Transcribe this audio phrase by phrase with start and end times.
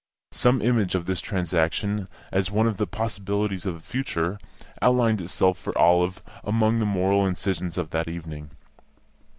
[0.31, 4.39] Some image of this transaction, as one of the possibilities of the future,
[4.81, 8.49] outlined itself for Olive among the moral incisions of that evening.